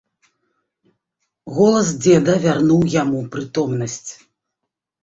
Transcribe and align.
Голас 1.57 1.93
дзеда 2.01 2.33
вярнуў 2.47 2.81
яму 3.01 3.19
прытомнасць. 3.39 4.07